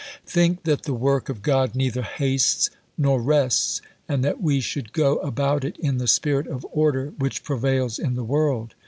Think 0.25 0.63
that 0.63 0.81
the 0.81 0.95
work 0.95 1.29
of 1.29 1.43
God 1.43 1.75
neither 1.75 2.01
hastes 2.01 2.71
nor 2.97 3.21
rests, 3.21 3.81
and 4.09 4.23
that 4.23 4.41
we 4.41 4.59
should 4.59 4.93
go 4.93 5.17
about 5.17 5.63
it 5.63 5.77
in 5.77 5.99
the 5.99 6.07
spirit 6.07 6.47
of 6.47 6.65
order 6.71 7.13
which 7.19 7.43
prevails 7.43 7.99
in 7.99 8.15
the 8.15 8.23
world. 8.23 8.73